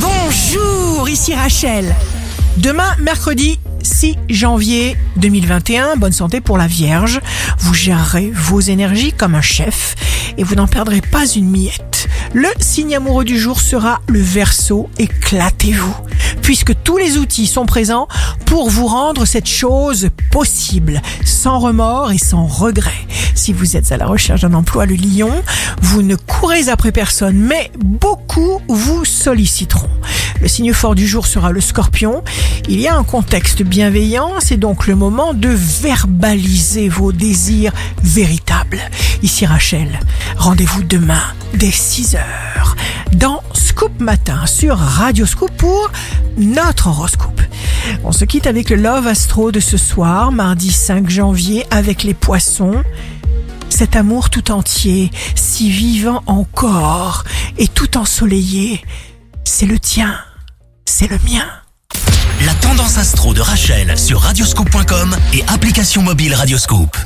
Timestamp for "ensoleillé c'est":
57.96-59.66